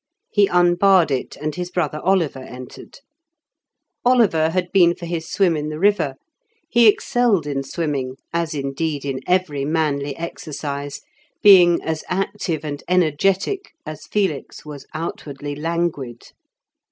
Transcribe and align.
He 0.31 0.47
unbarred 0.47 1.11
it, 1.11 1.35
and 1.35 1.53
his 1.53 1.69
brother 1.69 1.99
Oliver 2.01 2.39
entered. 2.41 3.01
Oliver 4.03 4.49
had 4.49 4.71
been 4.71 4.95
for 4.95 5.05
his 5.05 5.29
swim 5.31 5.55
in 5.55 5.69
the 5.69 5.77
river. 5.77 6.15
He 6.67 6.87
excelled 6.87 7.45
in 7.45 7.61
swimming, 7.61 8.15
as, 8.33 8.55
indeed, 8.55 9.05
in 9.05 9.19
every 9.27 9.63
manly 9.63 10.17
exercise, 10.17 11.01
being 11.43 11.83
as 11.83 12.03
active 12.07 12.65
and 12.65 12.81
energetic 12.87 13.73
as 13.85 14.07
Felix 14.07 14.65
was 14.65 14.87
outwardly 14.95 15.53
languid. 15.53 16.31